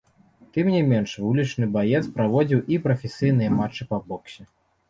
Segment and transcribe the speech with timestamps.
[0.57, 4.43] Тым не менш, вулічны баец праводзіў і прафесійныя матчы па боксе.